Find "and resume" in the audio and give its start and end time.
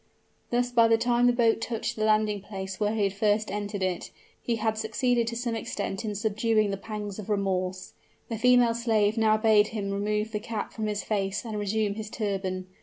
11.45-11.93